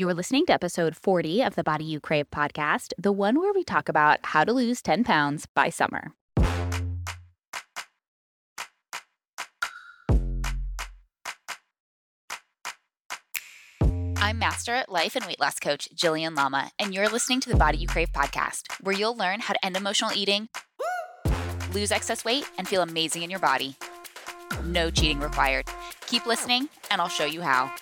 [0.00, 3.64] You're listening to episode 40 of the Body You Crave podcast, the one where we
[3.64, 6.12] talk about how to lose 10 pounds by summer.
[14.18, 17.56] I'm Master at Life and Weight Loss Coach Jillian Lama, and you're listening to the
[17.56, 20.48] Body You Crave podcast, where you'll learn how to end emotional eating,
[21.74, 23.74] lose excess weight, and feel amazing in your body.
[24.62, 25.66] No cheating required.
[26.06, 27.74] Keep listening, and I'll show you how.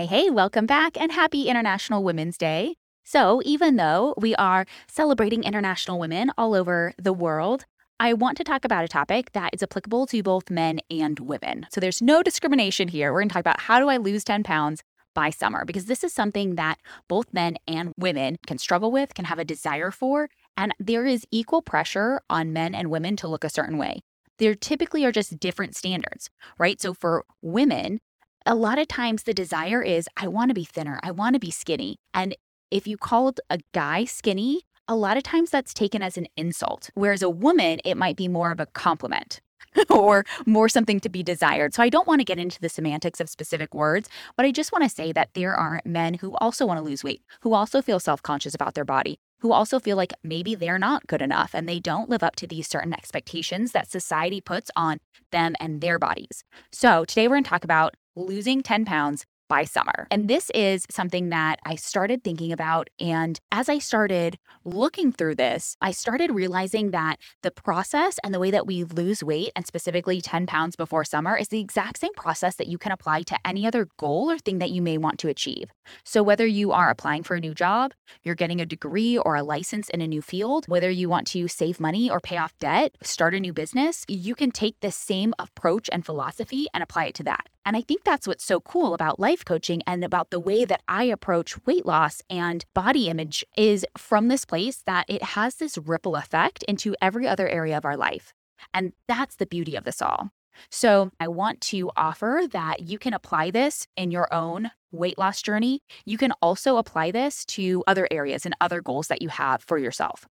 [0.00, 2.76] Hey, hey, welcome back and happy International Women's Day.
[3.04, 7.66] So, even though we are celebrating international women all over the world,
[7.98, 11.66] I want to talk about a topic that is applicable to both men and women.
[11.70, 13.12] So, there's no discrimination here.
[13.12, 14.82] We're going to talk about how do I lose 10 pounds
[15.14, 19.26] by summer, because this is something that both men and women can struggle with, can
[19.26, 23.44] have a desire for, and there is equal pressure on men and women to look
[23.44, 24.00] a certain way.
[24.38, 26.80] There typically are just different standards, right?
[26.80, 28.00] So, for women,
[28.46, 31.40] a lot of times the desire is, I want to be thinner, I want to
[31.40, 31.96] be skinny.
[32.14, 32.34] And
[32.70, 36.90] if you called a guy skinny, a lot of times that's taken as an insult.
[36.94, 39.40] Whereas a woman, it might be more of a compliment.
[39.90, 41.74] or more something to be desired.
[41.74, 44.72] So I don't want to get into the semantics of specific words, but I just
[44.72, 47.80] want to say that there are men who also want to lose weight, who also
[47.80, 51.54] feel self conscious about their body, who also feel like maybe they're not good enough
[51.54, 54.98] and they don't live up to these certain expectations that society puts on
[55.30, 56.42] them and their bodies.
[56.72, 60.06] So today we're going to talk about losing 10 pounds by summer.
[60.12, 62.88] And this is something that I started thinking about.
[63.00, 68.38] And as I started looking through this, I started realizing that the process and the
[68.38, 72.14] way that we lose weight, and specifically 10 pounds before summer, is the exact same
[72.14, 75.18] process that you can apply to any other goal or thing that you may want
[75.18, 75.72] to achieve.
[76.04, 77.92] So, whether you are applying for a new job,
[78.22, 81.48] you're getting a degree or a license in a new field, whether you want to
[81.48, 85.34] save money or pay off debt, start a new business, you can take the same
[85.40, 87.46] approach and philosophy and apply it to that.
[87.64, 90.82] And I think that's what's so cool about life coaching and about the way that
[90.88, 95.76] I approach weight loss and body image is from this place that it has this
[95.76, 98.32] ripple effect into every other area of our life.
[98.72, 100.30] And that's the beauty of this all.
[100.68, 105.40] So, I want to offer that you can apply this in your own weight loss
[105.40, 105.80] journey.
[106.04, 109.78] You can also apply this to other areas and other goals that you have for
[109.78, 110.26] yourself.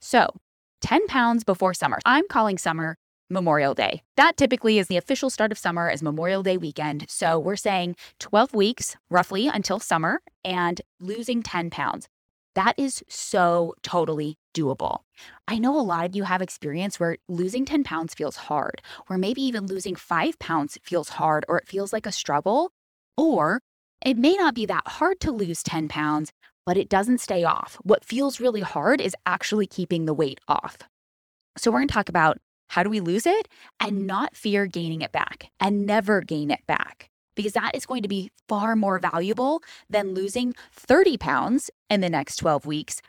[0.00, 0.28] So,
[0.82, 1.98] 10 pounds before summer.
[2.04, 2.96] I'm calling summer
[3.30, 4.02] Memorial Day.
[4.16, 7.06] That typically is the official start of summer as Memorial Day weekend.
[7.08, 12.08] So we're saying 12 weeks roughly until summer and losing 10 pounds.
[12.54, 14.98] That is so totally doable.
[15.48, 18.80] I know a lot of you have experience where losing 10 pounds feels hard,
[19.10, 22.70] or maybe even losing five pounds feels hard, or it feels like a struggle.
[23.16, 23.60] Or
[24.04, 26.32] it may not be that hard to lose 10 pounds,
[26.64, 27.76] but it doesn't stay off.
[27.82, 30.78] What feels really hard is actually keeping the weight off.
[31.56, 32.38] So, we're going to talk about
[32.68, 33.48] how do we lose it?
[33.80, 34.06] And mm-hmm.
[34.06, 38.08] not fear gaining it back and never gain it back because that is going to
[38.08, 43.02] be far more valuable than losing 30 pounds in the next 12 weeks,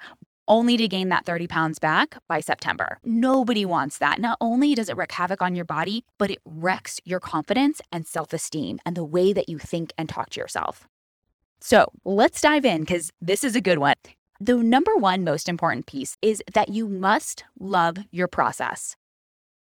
[0.47, 2.97] only to gain that 30 pounds back by September.
[3.03, 4.19] Nobody wants that.
[4.19, 8.05] Not only does it wreak havoc on your body, but it wrecks your confidence and
[8.05, 10.87] self esteem and the way that you think and talk to yourself.
[11.61, 13.95] So let's dive in because this is a good one.
[14.39, 18.95] The number one most important piece is that you must love your process.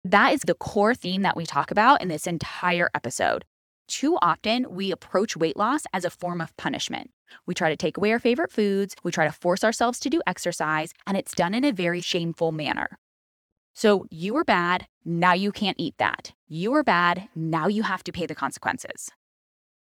[0.05, 3.45] That is the core theme that we talk about in this entire episode.
[3.87, 7.09] Too often, we approach weight loss as a form of punishment.
[7.45, 10.21] We try to take away our favorite foods, we try to force ourselves to do
[10.27, 12.97] exercise, and it's done in a very shameful manner.
[13.73, 16.33] So, you were bad, now you can't eat that.
[16.47, 19.09] You were bad, now you have to pay the consequences.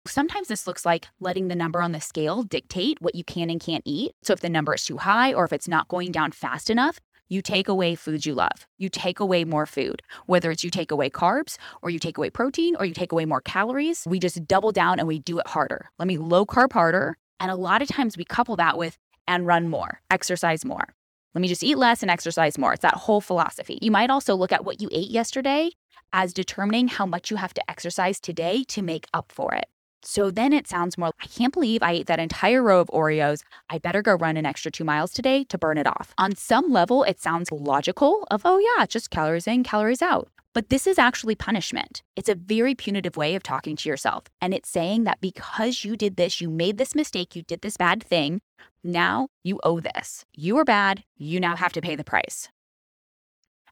[0.06, 3.60] Sometimes this looks like letting the number on the scale dictate what you can and
[3.60, 4.12] can't eat.
[4.22, 7.00] So, if the number is too high or if it's not going down fast enough,
[7.34, 8.68] you take away foods you love.
[8.78, 12.30] You take away more food, whether it's you take away carbs or you take away
[12.30, 14.06] protein or you take away more calories.
[14.08, 15.90] We just double down and we do it harder.
[15.98, 17.18] Let me low carb harder.
[17.40, 20.94] And a lot of times we couple that with and run more, exercise more.
[21.34, 22.74] Let me just eat less and exercise more.
[22.74, 23.80] It's that whole philosophy.
[23.82, 25.72] You might also look at what you ate yesterday
[26.14, 29.66] as determining how much you have to exercise today to make up for it.
[30.04, 33.44] So then it sounds more, I can't believe I ate that entire row of Oreos.
[33.70, 36.14] I better go run an extra two miles today to burn it off.
[36.18, 40.30] On some level, it sounds logical of, oh yeah, just calories in, calories out.
[40.54, 42.04] But this is actually punishment.
[42.16, 44.26] It's a very punitive way of talking to yourself.
[44.42, 47.78] And it's saying that because you did this, you made this mistake, you did this
[47.78, 48.42] bad thing,
[48.84, 50.26] now you owe this.
[50.36, 51.04] You are bad.
[51.18, 52.50] You now have to pay the price.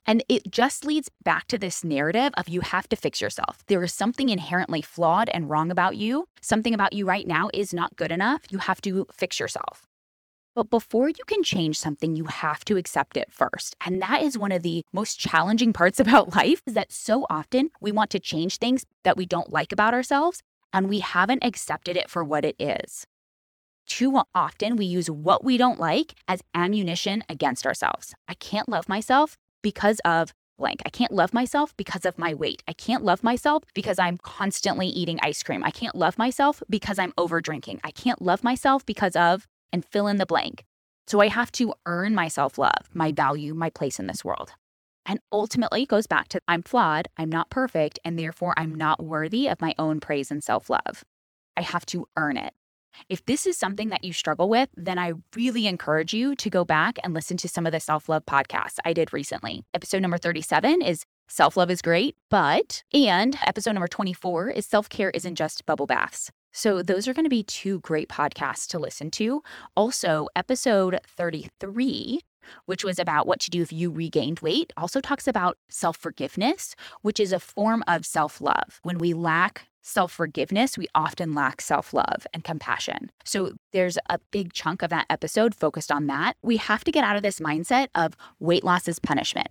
[0.06, 3.64] And it just leads back to this narrative of you have to fix yourself.
[3.68, 6.28] There is something inherently flawed and wrong about you.
[6.42, 8.42] Something about you right now is not good enough.
[8.50, 9.88] You have to fix yourself.
[10.54, 13.76] But before you can change something, you have to accept it first.
[13.86, 17.70] And that is one of the most challenging parts about life is that so often
[17.80, 20.42] we want to change things that we don't like about ourselves
[20.74, 23.06] and we haven't accepted it for what it is.
[23.88, 28.14] Too often we use what we don't like as ammunition against ourselves.
[28.28, 30.82] I can't love myself because of blank.
[30.86, 32.62] I can't love myself because of my weight.
[32.68, 35.64] I can't love myself because I'm constantly eating ice cream.
[35.64, 37.82] I can't love myself because I'm over drinking.
[37.84, 40.64] I can't love myself because of and fill in the blank.
[41.08, 44.52] So I have to earn my self love, my value, my place in this world.
[45.06, 49.04] And ultimately it goes back to I'm flawed, I'm not perfect, and therefore I'm not
[49.04, 51.04] worthy of my own praise and self love.
[51.58, 52.54] I have to earn it.
[53.10, 56.66] If this is something that you struggle with, then I really encourage you to go
[56.66, 59.64] back and listen to some of the self love podcasts I did recently.
[59.74, 64.90] Episode number 37 is Self love is great, but, and episode number 24 is Self
[64.90, 66.30] care isn't just bubble baths.
[66.52, 69.42] So, those are going to be two great podcasts to listen to.
[69.78, 72.20] Also, episode 33,
[72.66, 76.76] which was about what to do if you regained weight, also talks about self forgiveness,
[77.02, 78.82] which is a form of self love.
[78.84, 83.12] When we lack self forgiveness, we often lack self love and compassion.
[83.24, 86.38] So, there's a big chunk of that episode focused on that.
[86.42, 89.50] We have to get out of this mindset of weight loss is punishment.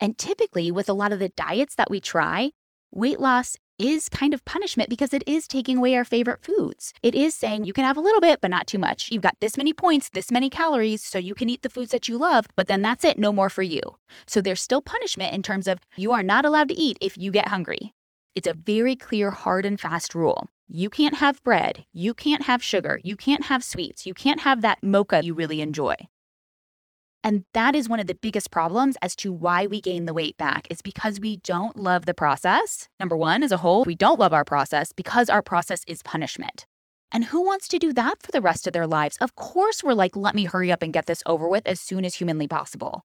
[0.00, 2.50] And typically, with a lot of the diets that we try,
[2.90, 6.92] weight loss is kind of punishment because it is taking away our favorite foods.
[7.02, 9.10] It is saying you can have a little bit, but not too much.
[9.10, 12.08] You've got this many points, this many calories, so you can eat the foods that
[12.08, 13.80] you love, but then that's it, no more for you.
[14.26, 17.30] So there's still punishment in terms of you are not allowed to eat if you
[17.30, 17.92] get hungry.
[18.34, 20.48] It's a very clear, hard and fast rule.
[20.66, 21.84] You can't have bread.
[21.92, 22.98] You can't have sugar.
[23.04, 24.06] You can't have sweets.
[24.06, 25.96] You can't have that mocha you really enjoy.
[27.22, 30.36] And that is one of the biggest problems as to why we gain the weight
[30.38, 32.88] back is because we don't love the process.
[32.98, 36.66] Number one, as a whole, we don't love our process because our process is punishment.
[37.12, 39.18] And who wants to do that for the rest of their lives?
[39.20, 42.06] Of course, we're like, let me hurry up and get this over with as soon
[42.06, 43.04] as humanly possible.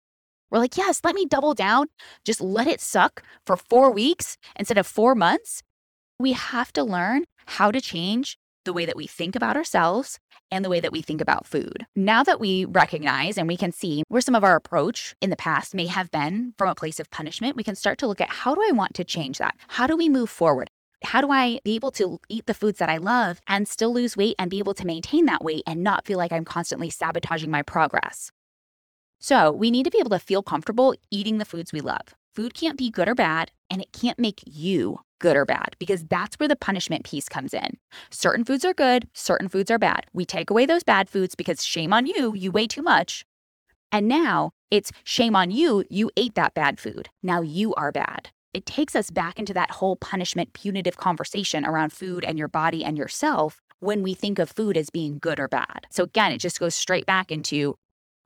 [0.54, 1.88] We're like, yes, let me double down.
[2.24, 5.64] Just let it suck for four weeks instead of four months.
[6.20, 10.20] We have to learn how to change the way that we think about ourselves
[10.52, 11.88] and the way that we think about food.
[11.96, 15.36] Now that we recognize and we can see where some of our approach in the
[15.36, 18.30] past may have been from a place of punishment, we can start to look at
[18.30, 19.56] how do I want to change that?
[19.70, 20.68] How do we move forward?
[21.04, 24.16] How do I be able to eat the foods that I love and still lose
[24.16, 27.50] weight and be able to maintain that weight and not feel like I'm constantly sabotaging
[27.50, 28.32] my progress?
[29.26, 32.14] So, we need to be able to feel comfortable eating the foods we love.
[32.36, 36.04] Food can't be good or bad, and it can't make you good or bad because
[36.04, 37.78] that's where the punishment piece comes in.
[38.12, 40.08] Certain foods are good, certain foods are bad.
[40.12, 43.24] We take away those bad foods because shame on you, you weigh too much.
[43.94, 47.08] And now it's shame on you, you ate that bad food.
[47.24, 48.28] Now you are bad.
[48.54, 52.84] It takes us back into that whole punishment punitive conversation around food and your body
[52.84, 55.88] and yourself when we think of food as being good or bad.
[55.92, 57.78] So again, it just goes straight back into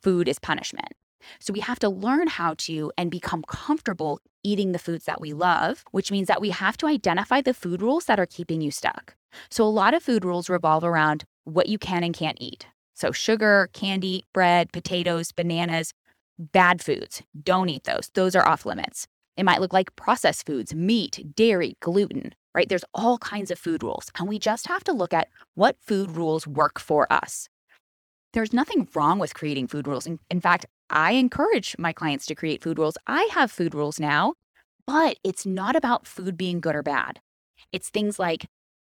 [0.01, 0.93] food is punishment.
[1.39, 5.33] So we have to learn how to and become comfortable eating the foods that we
[5.33, 8.71] love, which means that we have to identify the food rules that are keeping you
[8.71, 9.15] stuck.
[9.49, 12.67] So a lot of food rules revolve around what you can and can't eat.
[12.93, 15.93] So sugar, candy, bread, potatoes, bananas,
[16.39, 17.21] bad foods.
[17.43, 18.09] Don't eat those.
[18.13, 19.07] Those are off limits.
[19.35, 22.67] It might look like processed foods, meat, dairy, gluten, right?
[22.67, 24.09] There's all kinds of food rules.
[24.17, 27.47] And we just have to look at what food rules work for us.
[28.37, 30.05] There's nothing wrong with creating food rules.
[30.05, 32.95] In, in fact, I encourage my clients to create food rules.
[33.07, 34.35] I have food rules now,
[34.85, 37.19] but it's not about food being good or bad.
[37.71, 38.45] It's things like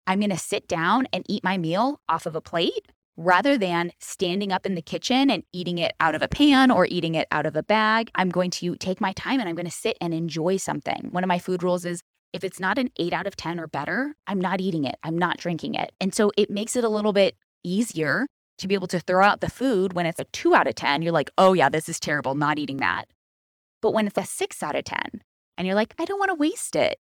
[0.09, 3.93] I'm going to sit down and eat my meal off of a plate rather than
[4.01, 7.29] standing up in the kitchen and eating it out of a pan or eating it
[7.31, 8.11] out of a bag.
[8.17, 11.11] I'm going to take my time and I'm going to sit and enjoy something.
[11.13, 12.01] One of my food rules is
[12.33, 14.97] if it's not an eight out of 10 or better, I'm not eating it.
[15.05, 15.93] I'm not drinking it.
[16.01, 18.27] And so it makes it a little bit easier
[18.59, 21.03] to be able to throw out the food when it's a two out of 10,
[21.03, 23.07] you're like, oh, yeah, this is terrible, not eating that.
[23.81, 25.23] But when it's a six out of 10,
[25.57, 26.99] and you're like, I don't want to waste it.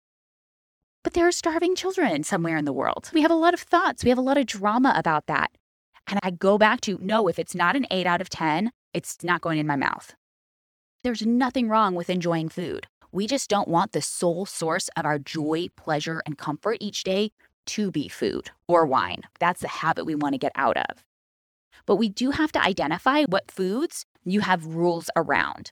[1.04, 3.10] But there are starving children somewhere in the world.
[3.14, 5.52] We have a lot of thoughts, we have a lot of drama about that.
[6.08, 9.24] And I go back to no, if it's not an eight out of 10, it's
[9.24, 10.16] not going in my mouth.
[11.04, 12.88] There's nothing wrong with enjoying food.
[13.12, 17.32] We just don't want the sole source of our joy, pleasure, and comfort each day
[17.68, 19.24] to be food or wine.
[19.40, 21.04] That's the habit we want to get out of.
[21.86, 25.72] But we do have to identify what foods you have rules around.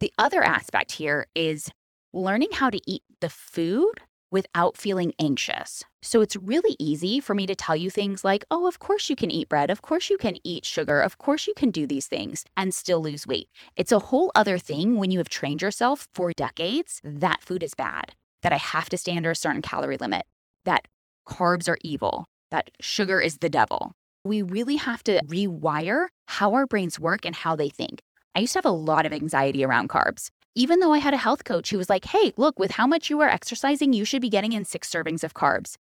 [0.00, 1.70] The other aspect here is
[2.12, 5.84] learning how to eat the food without feeling anxious.
[6.02, 9.16] So it's really easy for me to tell you things like, oh, of course you
[9.16, 9.70] can eat bread.
[9.70, 11.00] Of course you can eat sugar.
[11.00, 13.48] Of course you can do these things and still lose weight.
[13.76, 17.74] It's a whole other thing when you have trained yourself for decades that food is
[17.74, 20.26] bad, that I have to stay under a certain calorie limit,
[20.64, 20.86] that
[21.26, 23.92] carbs are evil, that sugar is the devil.
[24.24, 28.02] We really have to rewire how our brains work and how they think.
[28.34, 30.30] I used to have a lot of anxiety around carbs.
[30.54, 33.10] Even though I had a health coach who was like, hey, look, with how much
[33.10, 35.76] you are exercising, you should be getting in six servings of carbs.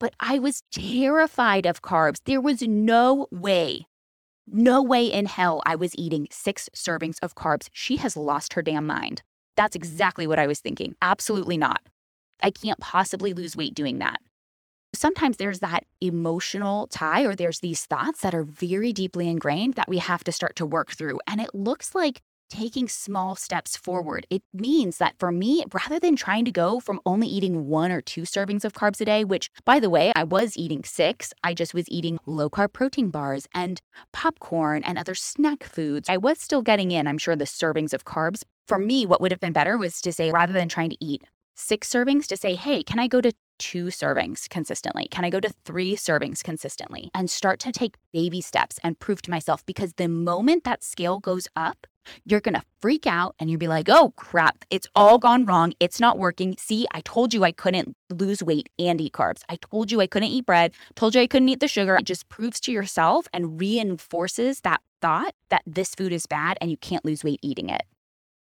[0.00, 2.18] But I was terrified of carbs.
[2.24, 3.86] There was no way,
[4.46, 7.68] no way in hell I was eating six servings of carbs.
[7.72, 9.22] She has lost her damn mind.
[9.56, 10.94] That's exactly what I was thinking.
[11.02, 11.82] Absolutely not.
[12.42, 14.20] I can't possibly lose weight doing that.
[14.98, 19.88] Sometimes there's that emotional tie, or there's these thoughts that are very deeply ingrained that
[19.88, 21.20] we have to start to work through.
[21.28, 24.26] And it looks like taking small steps forward.
[24.28, 28.00] It means that for me, rather than trying to go from only eating one or
[28.00, 31.54] two servings of carbs a day, which by the way, I was eating six, I
[31.54, 33.80] just was eating low carb protein bars and
[34.12, 36.08] popcorn and other snack foods.
[36.08, 38.42] I was still getting in, I'm sure, the servings of carbs.
[38.66, 41.22] For me, what would have been better was to say, rather than trying to eat
[41.58, 45.08] six servings, to say, hey, can I go to two servings consistently?
[45.10, 47.10] Can I go to three servings consistently?
[47.14, 51.18] And start to take baby steps and prove to myself because the moment that scale
[51.18, 51.86] goes up,
[52.24, 55.74] you're going to freak out and you'll be like, oh crap, it's all gone wrong.
[55.80, 56.54] It's not working.
[56.58, 59.42] See, I told you I couldn't lose weight and eat carbs.
[59.48, 61.96] I told you I couldn't eat bread, told you I couldn't eat the sugar.
[61.96, 66.70] It just proves to yourself and reinforces that thought that this food is bad and
[66.70, 67.82] you can't lose weight eating it.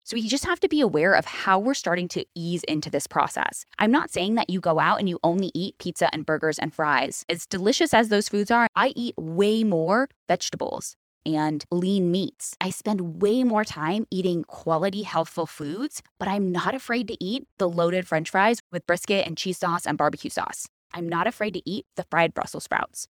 [0.06, 3.08] So we just have to be aware of how we're starting to ease into this
[3.08, 3.66] process.
[3.80, 6.72] I'm not saying that you go out and you only eat pizza and burgers and
[6.72, 7.24] fries.
[7.28, 10.94] As delicious as those foods are, I eat way more vegetables
[11.26, 12.54] and lean meats.
[12.60, 17.48] I spend way more time eating quality, healthful foods, but I'm not afraid to eat
[17.58, 20.68] the loaded french fries with brisket and cheese sauce and barbecue sauce.
[20.94, 23.08] I'm not afraid to eat the fried Brussels sprouts.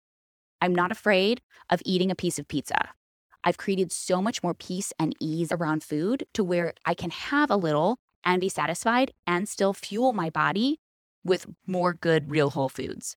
[0.61, 2.89] I'm not afraid of eating a piece of pizza.
[3.43, 7.51] I've created so much more peace and ease around food to where I can have
[7.51, 10.79] a little and be satisfied and still fuel my body
[11.23, 13.15] with more good, real whole foods.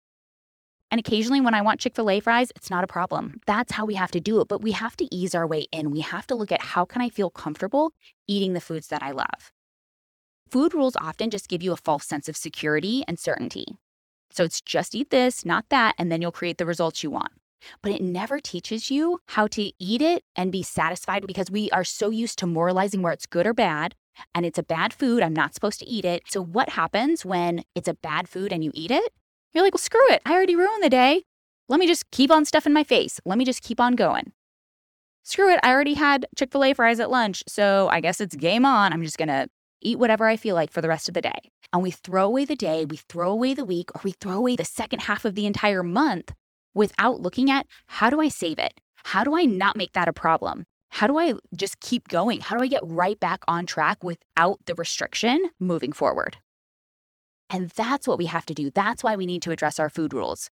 [0.90, 3.40] And occasionally, when I want Chick fil A fries, it's not a problem.
[3.46, 4.48] That's how we have to do it.
[4.48, 5.90] But we have to ease our way in.
[5.90, 7.92] We have to look at how can I feel comfortable
[8.28, 9.52] eating the foods that I love.
[10.48, 13.78] Food rules often just give you a false sense of security and certainty.
[14.30, 17.32] So it's just eat this, not that, and then you'll create the results you want.
[17.82, 21.84] But it never teaches you how to eat it and be satisfied because we are
[21.84, 23.94] so used to moralizing where it's good or bad.
[24.34, 25.22] And it's a bad food.
[25.22, 26.22] I'm not supposed to eat it.
[26.28, 29.12] So, what happens when it's a bad food and you eat it?
[29.52, 30.22] You're like, well, screw it.
[30.24, 31.24] I already ruined the day.
[31.68, 33.20] Let me just keep on stuffing my face.
[33.24, 34.32] Let me just keep on going.
[35.22, 35.60] Screw it.
[35.62, 37.42] I already had Chick fil A fries at lunch.
[37.48, 38.92] So I guess it's game on.
[38.92, 39.48] I'm just going to
[39.82, 41.50] eat whatever I feel like for the rest of the day.
[41.72, 44.56] And we throw away the day, we throw away the week, or we throw away
[44.56, 46.32] the second half of the entire month
[46.76, 48.80] without looking at how do I save it?
[49.04, 50.64] How do I not make that a problem?
[50.90, 52.40] How do I just keep going?
[52.40, 56.36] How do I get right back on track without the restriction moving forward?
[57.50, 58.70] And that's what we have to do.
[58.70, 60.50] That's why we need to address our food rules.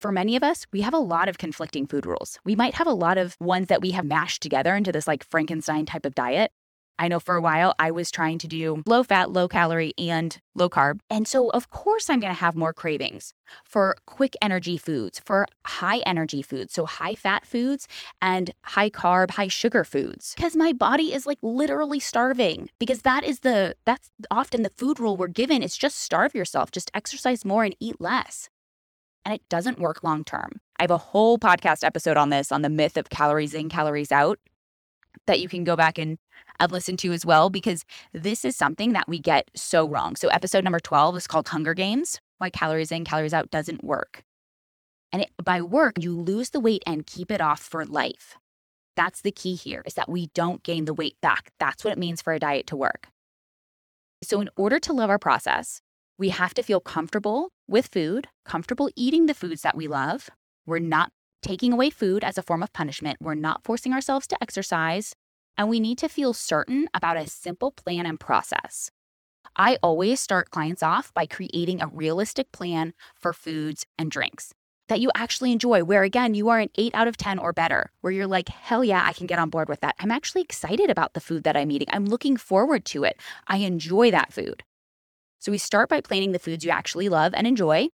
[0.00, 2.38] For many of us, we have a lot of conflicting food rules.
[2.44, 5.24] We might have a lot of ones that we have mashed together into this like
[5.24, 6.50] Frankenstein type of diet.
[6.98, 10.38] I know for a while I was trying to do low fat, low calorie, and
[10.54, 11.00] low carb.
[11.10, 13.34] And so, of course, I'm going to have more cravings
[13.64, 16.74] for quick energy foods, for high energy foods.
[16.74, 17.88] So, high fat foods
[18.20, 20.34] and high carb, high sugar foods.
[20.36, 22.68] Because my body is like literally starving.
[22.78, 26.70] Because that is the, that's often the food rule we're given is just starve yourself,
[26.70, 28.48] just exercise more and eat less.
[29.24, 30.60] And it doesn't work long term.
[30.78, 34.10] I have a whole podcast episode on this, on the myth of calories in, calories
[34.10, 34.38] out,
[35.26, 36.18] that you can go back and
[36.60, 40.16] and listened to as well, because this is something that we get so wrong.
[40.16, 44.22] So, episode number 12 is called Hunger Games Why Calories In, Calories Out Doesn't Work.
[45.12, 48.36] And it, by work, you lose the weight and keep it off for life.
[48.96, 51.50] That's the key here is that we don't gain the weight back.
[51.58, 53.08] That's what it means for a diet to work.
[54.22, 55.80] So, in order to love our process,
[56.18, 60.30] we have to feel comfortable with food, comfortable eating the foods that we love.
[60.66, 61.10] We're not
[61.42, 63.18] taking away food as a form of punishment.
[63.20, 65.14] We're not forcing ourselves to exercise
[65.56, 68.90] and we need to feel certain about a simple plan and process.
[69.56, 74.54] I always start clients off by creating a realistic plan for foods and drinks
[74.88, 77.90] that you actually enjoy, where again, you are an eight out of 10 or better,
[78.02, 79.94] where you're like, hell yeah, I can get on board with that.
[79.98, 81.88] I'm actually excited about the food that I'm eating.
[81.90, 83.18] I'm looking forward to it.
[83.46, 84.64] I enjoy that food.
[85.38, 87.88] So we start by planning the foods you actually love and enjoy,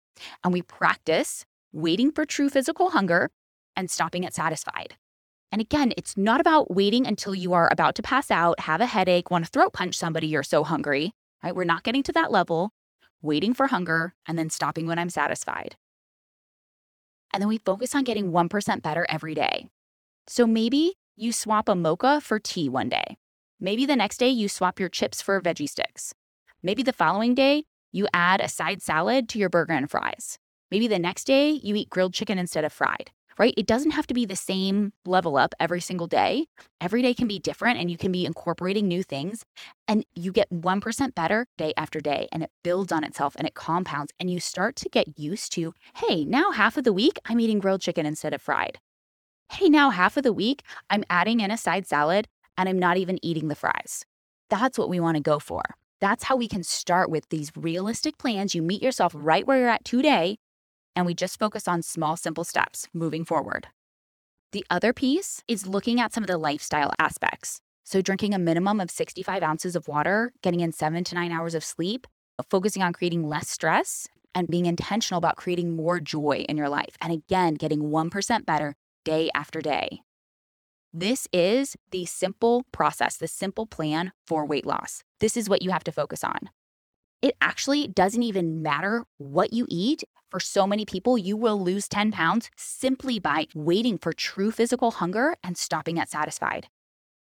[0.43, 3.29] and we practice waiting for true physical hunger
[3.75, 4.95] and stopping at satisfied.
[5.51, 8.85] And again, it's not about waiting until you are about to pass out, have a
[8.85, 11.55] headache, want to throat punch somebody, you're so hungry, right?
[11.55, 12.71] We're not getting to that level,
[13.21, 15.75] waiting for hunger, and then stopping when I'm satisfied.
[17.31, 19.67] And then we focus on getting 1% better every day.
[20.27, 23.17] So maybe you swap a mocha for tea one day.
[23.59, 26.13] Maybe the next day you swap your chips for veggie sticks.
[26.61, 30.37] Maybe the following day you add a side salad to your burger and fries.
[30.71, 33.53] Maybe the next day you eat grilled chicken instead of fried right?
[33.57, 36.47] It doesn't have to be the same level up every single day.
[36.79, 39.43] Every day can be different and you can be incorporating new things
[39.87, 43.53] and you get 1% better day after day and it builds on itself and it
[43.53, 47.39] compounds and you start to get used to, hey, now half of the week I'm
[47.39, 48.79] eating grilled chicken instead of fried.
[49.51, 52.27] Hey, now half of the week I'm adding in a side salad
[52.57, 54.05] and I'm not even eating the fries.
[54.49, 55.61] That's what we want to go for.
[56.01, 58.53] That's how we can start with these realistic plans.
[58.53, 60.37] You meet yourself right where you're at today
[60.95, 63.67] and we just focus on small, simple steps moving forward.
[64.51, 67.59] The other piece is looking at some of the lifestyle aspects.
[67.83, 71.53] So, drinking a minimum of 65 ounces of water, getting in seven to nine hours
[71.53, 72.07] of sleep,
[72.49, 76.97] focusing on creating less stress, and being intentional about creating more joy in your life.
[77.01, 80.01] And again, getting 1% better day after day.
[80.93, 85.03] This is the simple process, the simple plan for weight loss.
[85.19, 86.49] This is what you have to focus on.
[87.25, 91.87] It actually doesn't even matter what you eat for so many people, you will lose
[91.87, 96.67] 10 pounds simply by waiting for true physical hunger and stopping at satisfied.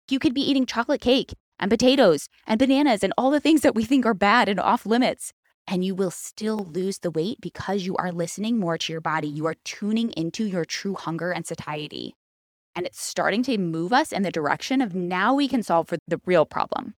[0.09, 3.75] You could be eating chocolate cake and potatoes and bananas and all the things that
[3.75, 5.33] we think are bad and off limits.
[5.67, 9.27] And you will still lose the weight because you are listening more to your body.
[9.27, 12.15] You are tuning into your true hunger and satiety.
[12.73, 15.97] And it's starting to move us in the direction of now we can solve for
[16.07, 16.93] the real problem.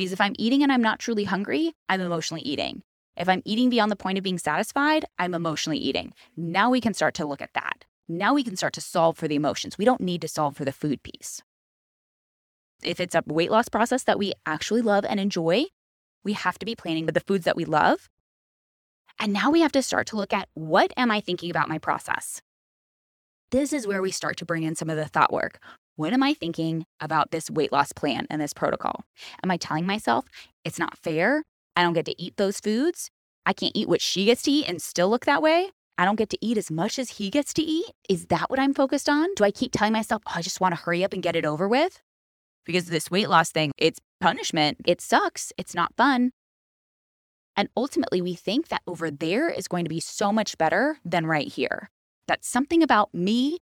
[0.00, 2.82] Because if I'm eating and I'm not truly hungry, I'm emotionally eating.
[3.18, 6.14] If I'm eating beyond the point of being satisfied, I'm emotionally eating.
[6.38, 7.84] Now we can start to look at that.
[8.08, 9.76] Now we can start to solve for the emotions.
[9.76, 11.42] We don't need to solve for the food piece.
[12.82, 15.66] If it's a weight loss process that we actually love and enjoy,
[16.24, 18.08] we have to be planning with the foods that we love.
[19.18, 21.76] And now we have to start to look at what am I thinking about my
[21.76, 22.40] process?
[23.50, 25.58] This is where we start to bring in some of the thought work.
[26.00, 29.04] What am I thinking about this weight loss plan and this protocol?
[29.44, 30.24] Am I telling myself
[30.64, 31.42] it's not fair?
[31.76, 33.10] I don't get to eat those foods.
[33.44, 35.72] I can't eat what she gets to eat and still look that way.
[35.98, 37.90] I don't get to eat as much as he gets to eat.
[38.08, 39.28] Is that what I'm focused on?
[39.34, 41.44] Do I keep telling myself, oh, I just want to hurry up and get it
[41.44, 42.00] over with?
[42.64, 44.78] Because this weight loss thing, it's punishment.
[44.86, 45.52] It sucks.
[45.58, 46.30] It's not fun.
[47.56, 51.26] And ultimately, we think that over there is going to be so much better than
[51.26, 51.90] right here.
[52.26, 53.58] That something about me,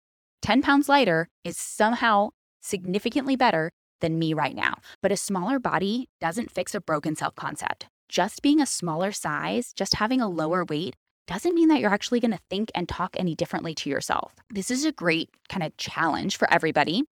[0.46, 2.30] 10 pounds lighter, is somehow
[2.62, 4.76] significantly better than me right now.
[5.02, 7.88] But a smaller body doesn't fix a broken self concept.
[8.10, 12.20] Just being a smaller size, just having a lower weight, doesn't mean that you're actually
[12.20, 14.36] going to think and talk any differently to yourself.
[14.52, 17.06] This is a great kind of challenge for everybody.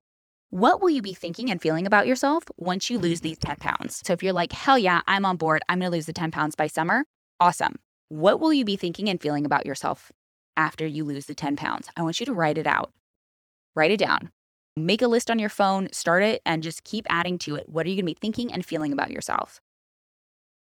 [0.50, 4.02] What will you be thinking and feeling about yourself once you lose these 10 pounds?
[4.04, 6.32] So if you're like, hell yeah, I'm on board, I'm going to lose the 10
[6.32, 7.06] pounds by summer,
[7.40, 7.76] awesome.
[8.10, 10.12] What will you be thinking and feeling about yourself
[10.54, 11.88] after you lose the 10 pounds?
[11.96, 12.92] I want you to write it out.
[13.74, 14.30] Write it down.
[14.76, 17.68] Make a list on your phone, start it, and just keep adding to it.
[17.68, 19.60] What are you going to be thinking and feeling about yourself?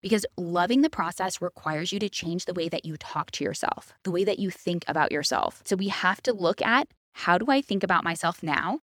[0.02, 3.94] Because loving the process requires you to change the way that you talk to yourself,
[4.02, 5.62] the way that you think about yourself.
[5.64, 8.80] So we have to look at how do I think about myself now?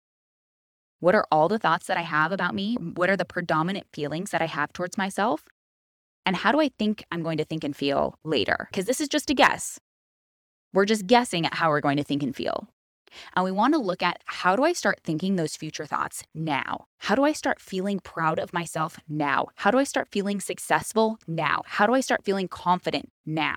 [1.01, 2.77] What are all the thoughts that I have about me?
[2.77, 5.45] What are the predominant feelings that I have towards myself?
[6.25, 8.69] And how do I think I'm going to think and feel later?
[8.71, 9.81] Because this is just a guess.
[10.73, 12.69] We're just guessing at how we're going to think and feel.
[13.35, 16.87] And we want to look at how do I start thinking those future thoughts now?
[16.99, 19.49] How do I start feeling proud of myself now?
[19.57, 21.63] How do I start feeling successful now?
[21.67, 23.57] How do I start feeling confident now?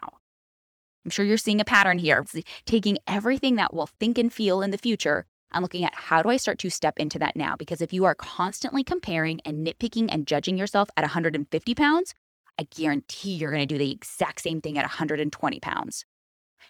[1.06, 2.20] I'm sure you're seeing a pattern here.
[2.34, 6.22] It's taking everything that we'll think and feel in the future and looking at how
[6.22, 7.56] do I start to step into that now?
[7.56, 12.14] Because if you are constantly comparing and nitpicking and judging yourself at 150 pounds,
[12.60, 16.06] I guarantee you're going to do the exact same thing at 120 pounds.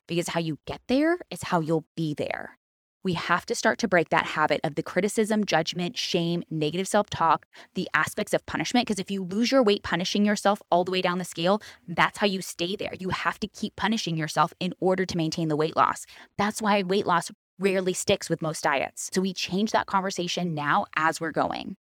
[0.08, 2.58] Because how you get there is how you'll be there
[3.04, 7.10] we have to start to break that habit of the criticism, judgment, shame, negative self
[7.10, 8.88] talk, the aspects of punishment.
[8.88, 12.18] Because if you lose your weight punishing yourself all the way down the scale, that's
[12.18, 12.94] how you stay there.
[13.00, 16.06] You have to keep punishing yourself in order to maintain the weight loss.
[16.38, 19.10] That's why weight loss rarely sticks with most diets.
[19.14, 21.76] So we change that conversation now as we're going.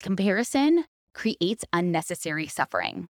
[0.00, 0.84] Comparison
[1.14, 3.08] creates unnecessary suffering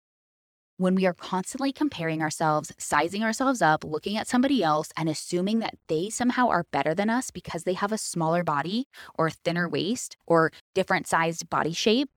[0.78, 5.60] when we are constantly comparing ourselves, sizing ourselves up, looking at somebody else, and assuming
[5.60, 9.68] that they somehow are better than us because they have a smaller body or thinner
[9.68, 12.10] waist or different sized body shape,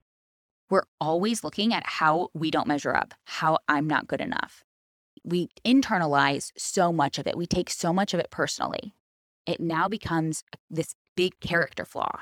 [0.70, 4.64] we're always looking at how we don't measure up, how I'm not good enough.
[5.24, 8.94] We internalize so much of it, we take so much of it personally.
[9.46, 12.20] It now becomes this big character flaw.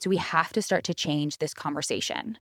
[0.00, 2.38] So we have to start to change this conversation.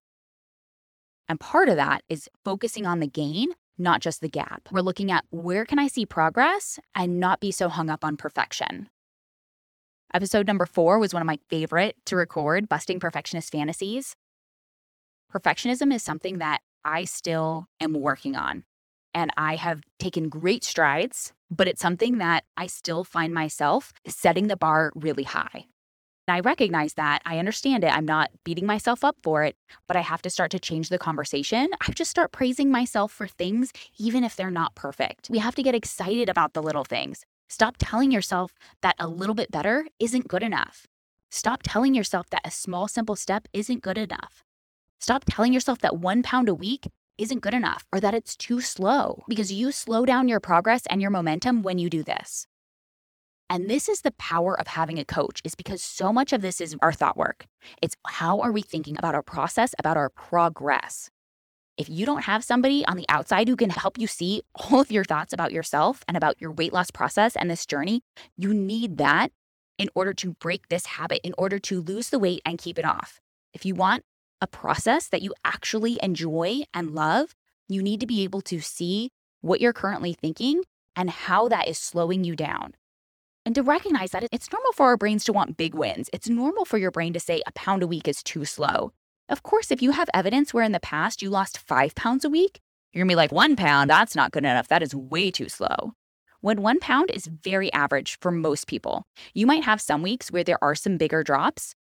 [1.30, 4.68] And part of that is focusing on the gain, not just the gap.
[4.72, 8.18] We're looking at where can I see progress and not be so hung up on
[8.18, 8.90] perfection.
[10.14, 14.16] Episode number four was one of my favorite to record, Busting Perfectionist Fantasies.
[15.34, 18.66] Perfectionism is something that I still am working on.
[19.14, 24.48] and I have taken great strides, but it's something that I still find myself setting
[24.48, 25.66] the bar really high.
[26.28, 27.22] And I recognize that.
[27.26, 27.94] I understand it.
[27.94, 29.56] I'm not beating myself up for it,
[29.88, 31.70] but I have to start to change the conversation.
[31.82, 35.30] I just start praising myself for things, even if they're not perfect.
[35.30, 37.26] We have to get excited about the little things.
[37.50, 40.88] Stop telling yourself that a little bit better isn't good enough.
[41.32, 44.44] Stop telling yourself that a small, simple step isn't good enough.
[45.00, 48.62] Stop telling yourself that one pound a week isn't good enough or that it's too
[48.62, 52.48] slow because you slow down your progress and your momentum when you do this.
[53.52, 56.62] And this is the power of having a coach is because so much of this
[56.62, 57.48] is our thought work.
[57.82, 61.10] It's how are we thinking about our process, about our progress.
[61.76, 64.90] If you don't have somebody on the outside who can help you see all of
[64.90, 68.04] your thoughts about yourself and about your weight loss process and this journey,
[68.38, 69.34] you need that
[69.78, 72.86] in order to break this habit, in order to lose the weight and keep it
[72.86, 73.20] off.
[73.54, 74.06] If you want
[74.40, 77.36] a process that you actually enjoy and love,
[77.68, 79.10] you need to be able to see
[79.42, 80.64] what you're currently thinking
[80.96, 82.76] and how that is slowing you down
[83.46, 86.10] and to recognize that it's normal for our brains to want big wins.
[86.14, 88.92] It's normal for your brain to say a pound a week is too slow.
[89.30, 92.30] Of course, if you have evidence where in the past you lost five pounds a
[92.30, 92.60] week,
[92.94, 94.68] you're gonna be like, one pound, that's not good enough.
[94.68, 95.94] That is way too slow.
[96.42, 100.44] When one pound is very average for most people, you might have some weeks where
[100.44, 101.76] there are some bigger drops.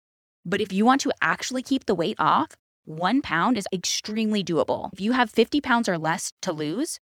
[0.46, 2.50] But if you want to actually keep the weight off,
[2.86, 4.92] one pound is extremely doable.
[4.94, 7.00] If you have 50 pounds or less to lose,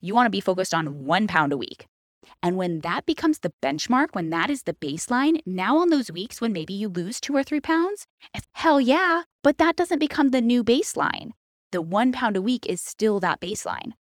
[0.00, 1.86] you wanna be focused on one pound a week.
[2.42, 6.40] And when that becomes the benchmark, when that is the baseline, now on those weeks
[6.40, 8.06] when maybe you lose two or three pounds,
[8.52, 11.30] hell yeah, but that doesn't become the new baseline.
[11.72, 13.92] The one pound a week is still that baseline.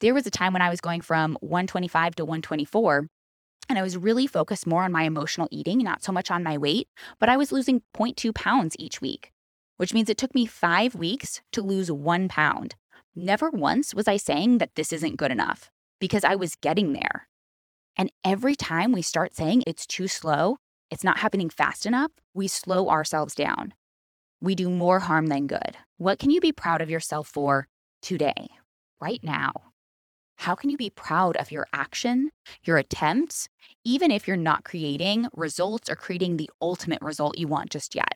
[0.00, 3.08] There was a time when I was going from 125 to 124,
[3.68, 6.56] and I was really focused more on my emotional eating, not so much on my
[6.56, 6.88] weight,
[7.18, 9.32] but I was losing 0.2 pounds each week,
[9.76, 12.76] which means it took me five weeks to lose one pound.
[13.14, 17.27] Never once was I saying that this isn't good enough because I was getting there.
[17.98, 20.58] And every time we start saying it's too slow,
[20.88, 23.74] it's not happening fast enough, we slow ourselves down.
[24.40, 25.76] We do more harm than good.
[25.96, 27.66] What can you be proud of yourself for
[28.00, 28.50] today,
[29.00, 29.52] right now?
[30.36, 32.30] How can you be proud of your action,
[32.62, 33.48] your attempts,
[33.84, 38.14] even if you're not creating results or creating the ultimate result you want just yet?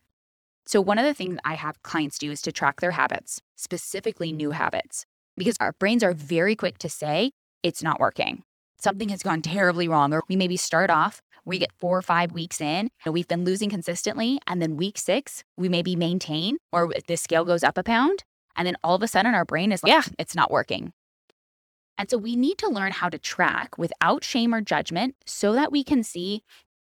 [0.64, 4.32] So, one of the things I have clients do is to track their habits, specifically
[4.32, 5.04] new habits,
[5.36, 7.32] because our brains are very quick to say
[7.64, 8.44] it's not working
[8.82, 12.32] something has gone terribly wrong, or we maybe start off, we get four or five
[12.32, 17.16] weeks in, we've been losing consistently, and then week six, we maybe maintain, or the
[17.16, 18.24] scale goes up a pound,
[18.56, 20.92] and then all of a sudden our brain is like, yeah, it's not working.
[21.98, 25.70] And so we need to learn how to track without shame or judgment so that
[25.70, 26.42] we can see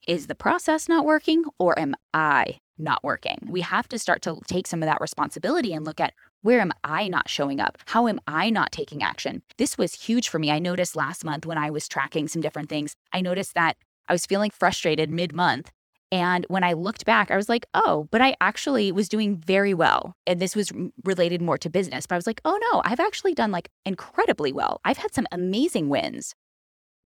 [0.09, 3.39] is the process not working or am I not working?
[3.49, 6.73] We have to start to take some of that responsibility and look at where am
[6.85, 7.79] I not showing up?
[7.87, 9.41] How am I not taking action?
[9.57, 10.51] This was huge for me.
[10.51, 13.79] I noticed last month when I was tracking some different things, I noticed that
[14.11, 15.73] I was feeling frustrated mid month.
[16.13, 19.73] And when I looked back, I was like, oh, but I actually was doing very
[19.73, 20.17] well.
[20.27, 20.71] And this was
[21.03, 22.07] related more to business.
[22.07, 24.83] But I was like, oh no, I've actually done like incredibly well.
[24.85, 26.35] I've had some amazing wins.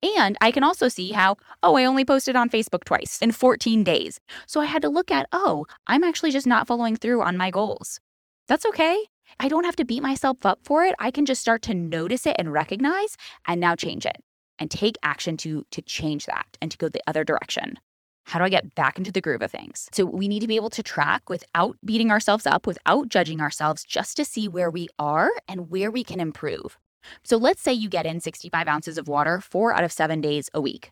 [0.02, 3.84] And I can also see how, oh, I only posted on Facebook twice in 14
[3.84, 4.18] days.
[4.48, 7.52] So I had to look at, oh, I'm actually just not following through on my
[7.52, 8.00] goals.
[8.48, 9.06] That's okay.
[9.40, 10.94] I don't have to beat myself up for it.
[10.98, 14.16] I can just start to notice it and recognize and now change it
[14.58, 17.78] and take action to to change that and to go the other direction.
[18.26, 19.88] How do I get back into the groove of things?
[19.92, 23.84] So we need to be able to track without beating ourselves up, without judging ourselves,
[23.84, 26.76] just to see where we are and where we can improve.
[27.24, 30.50] So let's say you get in 65 ounces of water four out of seven days
[30.52, 30.90] a week.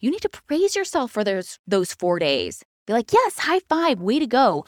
[0.00, 2.62] You need to praise yourself for those, those four days.
[2.86, 4.66] Be like, yes, high five, way to go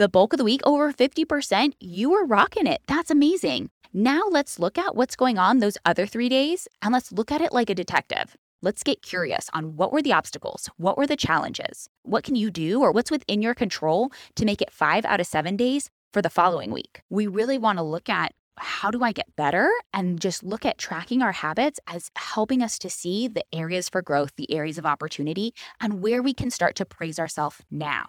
[0.00, 2.80] the bulk of the week, over 50%, you were rocking it.
[2.86, 3.68] That's amazing.
[3.92, 7.42] Now let's look at what's going on those other three days and let's look at
[7.42, 8.34] it like a detective.
[8.62, 10.70] Let's get curious on what were the obstacles?
[10.78, 11.90] What were the challenges?
[12.02, 15.26] What can you do or what's within your control to make it five out of
[15.26, 17.02] seven days for the following week?
[17.10, 19.70] We really want to look at how do I get better?
[19.92, 24.00] And just look at tracking our habits as helping us to see the areas for
[24.00, 28.06] growth, the areas of opportunity, and where we can start to praise ourselves now.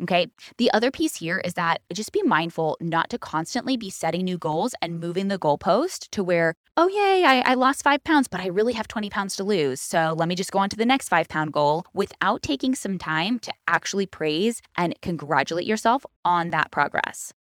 [0.00, 0.28] Okay.
[0.58, 4.38] The other piece here is that just be mindful not to constantly be setting new
[4.38, 8.40] goals and moving the goalpost to where, oh, yay, I, I, lost five pounds, but
[8.40, 9.80] I really have 20 pounds to lose.
[9.80, 12.96] So let me just go on to the next five pound goal without taking some
[12.96, 17.32] time to actually praise and congratulate yourself on that progress.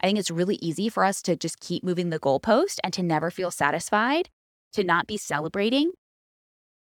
[0.00, 3.02] I think it's really easy for us to just keep moving the goalpost and to
[3.02, 4.28] never feel satisfied,
[4.74, 5.92] to not be celebrating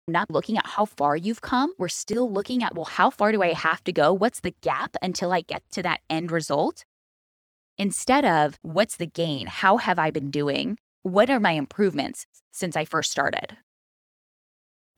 [0.09, 1.73] not looking at how far you've come.
[1.79, 4.13] We're still looking at, well, how far do I have to go?
[4.13, 6.85] What's the gap until I get to that end result?
[7.79, 9.47] Instead of, what's the gain?
[9.47, 10.77] How have I been doing?
[11.03, 13.57] what are my improvements since I first started?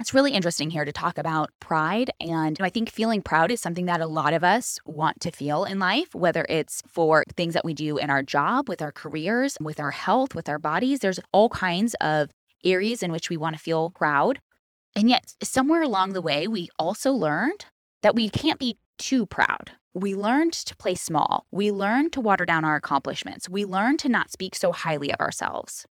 [0.01, 2.11] It's really interesting here to talk about pride.
[2.21, 5.65] And I think feeling proud is something that a lot of us want to feel
[5.65, 9.57] in life, whether it's for things that we do in our job, with our careers,
[9.61, 10.99] with our health, with our bodies.
[10.99, 12.31] There's all kinds of
[12.65, 14.41] areas in which we want to feel proud.
[14.97, 17.67] And yet, somewhere along the way, we also learned
[18.03, 19.73] that we can't be too proud.
[19.93, 21.47] We learned to play small.
[21.51, 23.49] We learned to water down our accomplishments.
[23.49, 25.87] We learned to not speak so highly of ourselves.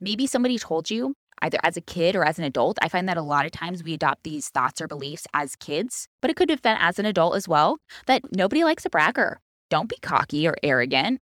[0.00, 2.78] Maybe somebody told you, either as a kid or as an adult.
[2.82, 6.08] I find that a lot of times we adopt these thoughts or beliefs as kids,
[6.20, 9.40] but it could have been as an adult as well that nobody likes a bragger.
[9.70, 11.20] Don't be cocky or arrogant.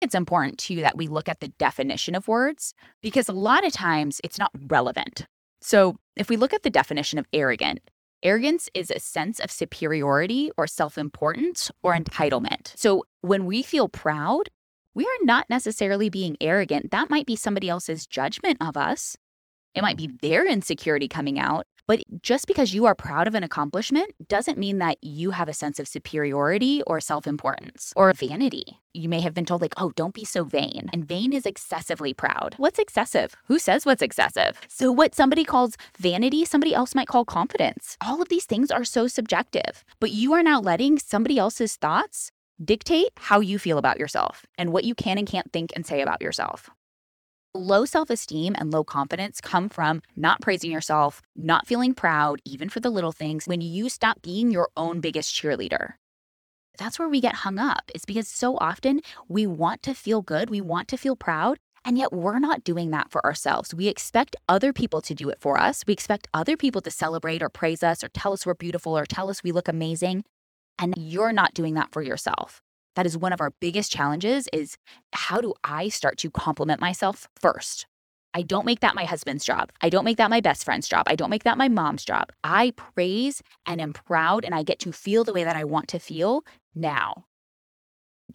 [0.00, 3.72] It's important too that we look at the definition of words because a lot of
[3.72, 5.26] times it's not relevant.
[5.64, 7.80] So, if we look at the definition of arrogant,
[8.22, 12.74] arrogance is a sense of superiority or self importance or entitlement.
[12.76, 14.50] So, when we feel proud,
[14.92, 16.90] we are not necessarily being arrogant.
[16.90, 19.16] That might be somebody else's judgment of us.
[19.74, 21.66] It might be their insecurity coming out.
[21.86, 25.52] But just because you are proud of an accomplishment doesn't mean that you have a
[25.52, 28.80] sense of superiority or self importance or vanity.
[28.94, 30.88] You may have been told, like, oh, don't be so vain.
[30.92, 32.54] And vain is excessively proud.
[32.58, 33.34] What's excessive?
[33.46, 34.60] Who says what's excessive?
[34.68, 37.96] So, what somebody calls vanity, somebody else might call confidence.
[38.00, 39.84] All of these things are so subjective.
[40.00, 42.30] But you are now letting somebody else's thoughts
[42.64, 46.00] dictate how you feel about yourself and what you can and can't think and say
[46.00, 46.70] about yourself.
[47.56, 52.68] Low self esteem and low confidence come from not praising yourself, not feeling proud, even
[52.68, 55.92] for the little things, when you stop being your own biggest cheerleader.
[56.78, 60.50] That's where we get hung up, is because so often we want to feel good,
[60.50, 63.72] we want to feel proud, and yet we're not doing that for ourselves.
[63.72, 65.84] We expect other people to do it for us.
[65.86, 69.06] We expect other people to celebrate or praise us or tell us we're beautiful or
[69.06, 70.24] tell us we look amazing.
[70.76, 72.63] And you're not doing that for yourself
[72.96, 74.76] that is one of our biggest challenges is
[75.12, 77.86] how do I start to compliment myself first?
[78.36, 79.70] I don't make that my husband's job.
[79.80, 81.04] I don't make that my best friend's job.
[81.06, 82.30] I don't make that my mom's job.
[82.42, 85.88] I praise and am proud and I get to feel the way that I want
[85.88, 87.26] to feel now.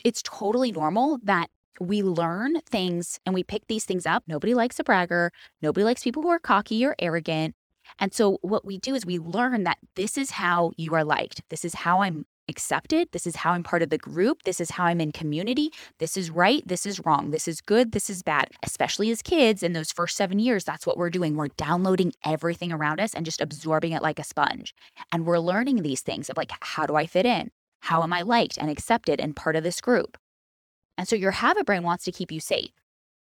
[0.06, 1.50] It's totally normal that
[1.82, 4.24] we learn things and we pick these things up.
[4.26, 5.32] Nobody likes a bragger.
[5.62, 7.56] Nobody likes people who are cocky or arrogant.
[7.98, 11.42] And so, what we do is we learn that this is how you are liked.
[11.50, 13.08] This is how I'm accepted.
[13.12, 14.44] This is how I'm part of the group.
[14.44, 15.72] This is how I'm in community.
[16.00, 16.68] This is right.
[16.68, 17.32] This is wrong.
[17.32, 17.94] This is good.
[17.94, 18.50] This is bad.
[18.64, 21.36] Especially as kids in those first seven years, that's what we're doing.
[21.36, 24.74] We're downloading everything around us and just absorbing it like a sponge.
[25.12, 27.52] And we're learning these things of like, how do I fit in?
[27.82, 30.18] How am I liked and accepted and part of this group?
[30.98, 32.72] And so your habit brain wants to keep you safe.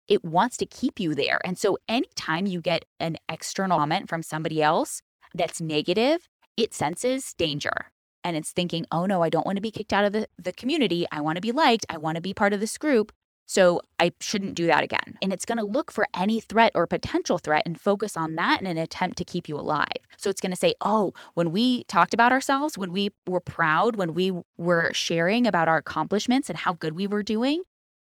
[0.08, 1.38] It wants to keep you there.
[1.44, 5.02] And so anytime you get an external comment from somebody else
[5.34, 7.92] that's negative, it senses danger
[8.24, 10.52] and it's thinking, oh no, I don't want to be kicked out of the, the
[10.52, 11.06] community.
[11.10, 11.86] I want to be liked.
[11.88, 13.12] I want to be part of this group.
[13.46, 15.16] So I shouldn't do that again.
[15.22, 18.60] And it's going to look for any threat or potential threat and focus on that
[18.60, 19.86] in an attempt to keep you alive.
[20.18, 23.96] So it's going to say, oh, when we talked about ourselves, when we were proud,
[23.96, 27.62] when we were sharing about our accomplishments and how good we were doing,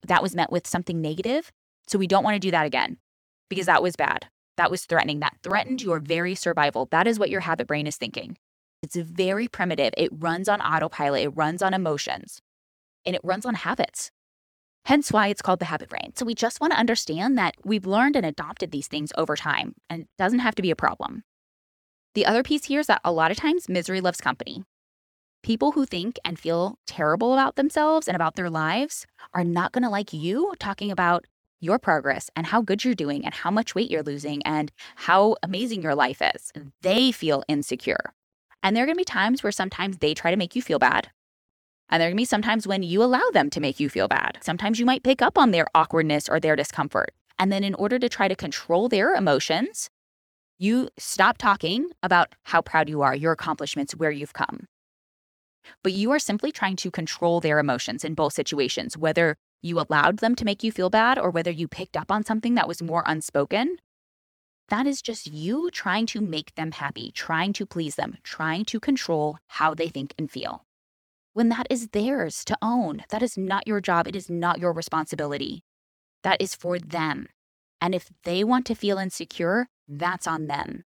[0.06, 1.52] that was met with something negative.
[1.86, 2.96] So we don't want to do that again
[3.50, 4.28] because that was bad.
[4.56, 5.20] That was threatening.
[5.20, 6.88] That threatened your very survival.
[6.90, 8.38] That is what your habit brain is thinking.
[8.86, 9.92] It's very primitive.
[9.96, 12.40] It runs on autopilot, it runs on emotions,
[13.04, 14.12] and it runs on habits.
[14.84, 16.12] Hence why it's called the habit brain.
[16.14, 19.74] So we just want to understand that we've learned and adopted these things over time,
[19.90, 21.24] and it doesn't have to be a problem.
[22.14, 24.62] The other piece here is that a lot of times misery loves company.
[25.42, 29.82] People who think and feel terrible about themselves and about their lives are not going
[29.82, 31.26] to like you talking about
[31.60, 35.34] your progress and how good you're doing and how much weight you're losing and how
[35.42, 36.52] amazing your life is.
[36.82, 38.12] They feel insecure.
[38.62, 40.78] And there are going to be times where sometimes they try to make you feel
[40.78, 41.10] bad.
[41.88, 44.08] And there are going to be sometimes when you allow them to make you feel
[44.08, 44.38] bad.
[44.42, 47.12] Sometimes you might pick up on their awkwardness or their discomfort.
[47.38, 49.90] And then, in order to try to control their emotions,
[50.58, 54.66] you stop talking about how proud you are, your accomplishments, where you've come.
[55.82, 60.18] But you are simply trying to control their emotions in both situations, whether you allowed
[60.18, 62.82] them to make you feel bad or whether you picked up on something that was
[62.82, 63.76] more unspoken
[64.68, 68.80] that is just you trying to make them happy, trying to please them, trying to
[68.80, 70.64] control how they think and feel.
[71.34, 74.08] When that is theirs to own, that is not your job.
[74.08, 75.62] It is not your responsibility.
[76.22, 77.28] That is for them.
[77.80, 80.84] And if they want to feel insecure, that's on them.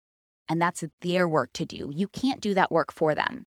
[0.48, 1.92] And that's their work to do.
[1.94, 3.46] You can't do that work for them.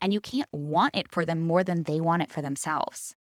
[0.00, 3.14] And you can't want it for them more than they want it for themselves.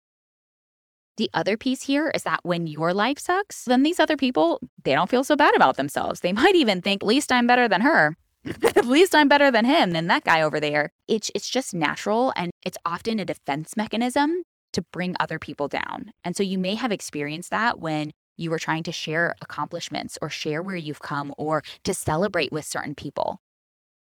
[1.18, 4.94] The other piece here is that when your life sucks, then these other people, they
[4.94, 6.20] don't feel so bad about themselves.
[6.22, 8.16] They might even think, at least I'm better than her.
[8.64, 10.92] at least I'm better than him, than that guy over there.
[11.08, 16.12] It's, it's just natural and it's often a defense mechanism to bring other people down.
[16.24, 20.30] And so you may have experienced that when you were trying to share accomplishments or
[20.30, 23.42] share where you've come or to celebrate with certain people.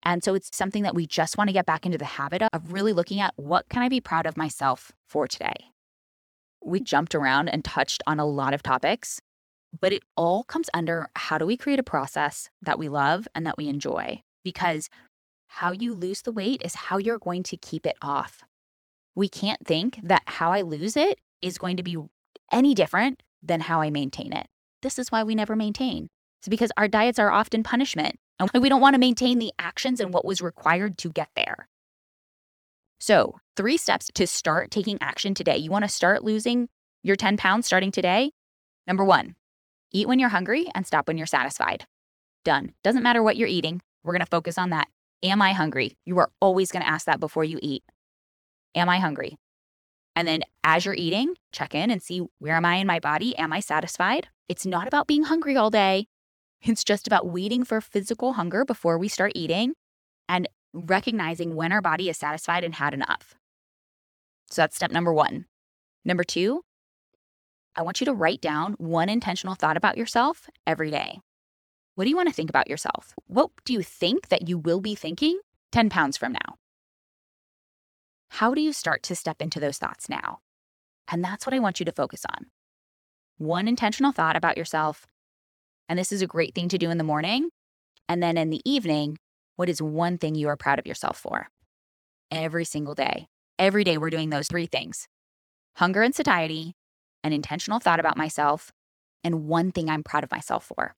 [0.02, 2.72] And so it's something that we just want to get back into the habit of
[2.72, 5.70] really looking at what can I be proud of myself for today?
[6.66, 9.20] We jumped around and touched on a lot of topics,
[9.81, 13.46] but it all comes under how do we create a process that we love and
[13.46, 14.22] that we enjoy?
[14.42, 14.90] Because
[15.46, 18.42] how you lose the weight is how you're going to keep it off.
[19.14, 21.98] We can't think that how I lose it is going to be
[22.50, 24.48] any different than how I maintain it.
[24.83, 26.09] This is why we never maintain.
[26.40, 30.00] It's because our diets are often punishment and we don't want to maintain the actions
[30.00, 31.68] and what was required to get there.
[32.98, 35.56] So, three steps to start taking action today.
[35.56, 36.68] You want to start losing
[37.02, 38.32] your 10 pounds starting today?
[38.86, 39.34] Number one,
[39.92, 41.86] eat when you're hungry and stop when you're satisfied.
[42.44, 42.74] Done.
[42.84, 43.80] Doesn't matter what you're eating.
[44.04, 44.88] We're going to focus on that.
[45.22, 45.96] Am I hungry?
[46.04, 47.82] You are always going to ask that before you eat.
[48.74, 49.36] Am I hungry?
[50.14, 53.36] And then as you're eating, check in and see where am I in my body?
[53.36, 54.28] Am I satisfied?
[54.48, 56.06] It's not about being hungry all day.
[56.62, 59.74] It's just about waiting for physical hunger before we start eating
[60.28, 63.34] and recognizing when our body is satisfied and had enough.
[64.50, 65.46] So that's step number one.
[66.04, 66.62] Number two,
[67.74, 71.20] I want you to write down one intentional thought about yourself every day.
[71.94, 73.14] What do you want to think about yourself?
[73.26, 75.40] What do you think that you will be thinking
[75.72, 76.56] 10 pounds from now?
[78.30, 80.38] How do you start to step into those thoughts now?
[81.09, 82.46] And that's what I want you to focus on.
[83.38, 85.06] One intentional thought about yourself.
[85.88, 87.50] And this is a great thing to do in the morning.
[88.09, 89.18] And then in the evening,
[89.56, 91.48] what is one thing you are proud of yourself for?
[92.30, 93.26] Every single day.
[93.58, 95.08] Every day, we're doing those three things
[95.76, 96.74] hunger and satiety,
[97.24, 98.70] an intentional thought about myself,
[99.24, 100.94] and one thing I'm proud of myself for.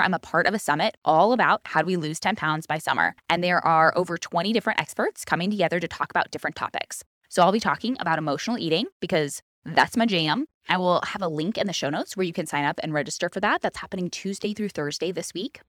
[0.00, 2.78] I'm a part of a summit all about how do we lose 10 pounds by
[2.78, 3.14] summer.
[3.28, 7.04] And there are over 20 different experts coming together to talk about different topics.
[7.28, 10.46] So I'll be talking about emotional eating because that's my jam.
[10.68, 12.92] I will have a link in the show notes where you can sign up and
[12.92, 13.62] register for that.
[13.62, 15.60] That's happening Tuesday through Thursday this week.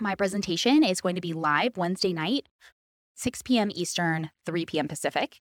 [0.00, 2.46] My presentation is going to be live Wednesday night,
[3.16, 3.70] 6 p.m.
[3.74, 4.88] Eastern, 3 p.m.
[4.88, 5.40] Pacific.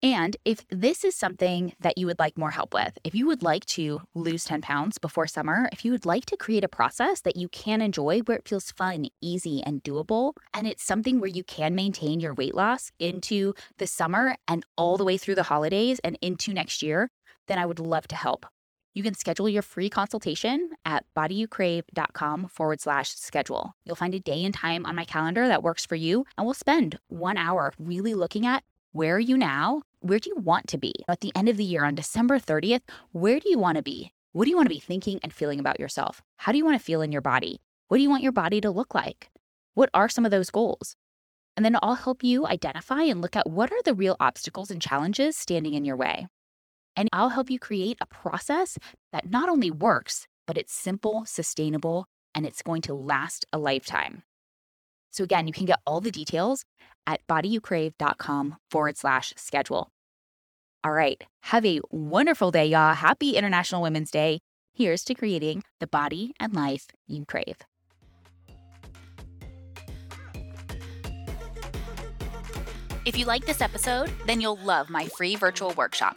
[0.00, 3.42] And if this is something that you would like more help with, if you would
[3.42, 7.20] like to lose 10 pounds before summer, if you would like to create a process
[7.22, 11.28] that you can enjoy where it feels fun, easy, and doable, and it's something where
[11.28, 15.42] you can maintain your weight loss into the summer and all the way through the
[15.42, 17.10] holidays and into next year,
[17.48, 18.46] then I would love to help.
[18.94, 23.74] You can schedule your free consultation at bodyyoucrave.com forward slash schedule.
[23.84, 26.54] You'll find a day and time on my calendar that works for you, and we'll
[26.54, 29.82] spend one hour really looking at where are you now?
[30.00, 30.92] Where do you want to be?
[31.08, 32.80] At the end of the year on December 30th,
[33.12, 34.12] where do you want to be?
[34.32, 36.22] What do you want to be thinking and feeling about yourself?
[36.36, 37.60] How do you want to feel in your body?
[37.88, 39.30] What do you want your body to look like?
[39.74, 40.96] What are some of those goals?
[41.56, 44.80] And then I'll help you identify and look at what are the real obstacles and
[44.80, 46.28] challenges standing in your way.
[46.96, 48.78] And I'll help you create a process
[49.12, 54.22] that not only works, but it's simple, sustainable, and it's going to last a lifetime.
[55.10, 56.64] So again, you can get all the details
[57.06, 59.90] at bodyyoucrave.com forward slash schedule.
[60.84, 61.22] All right.
[61.42, 62.94] Have a wonderful day, y'all.
[62.94, 64.40] Happy International Women's Day.
[64.74, 67.56] Here's to creating the body and life you crave.
[73.04, 76.16] If you like this episode, then you'll love my free virtual workshop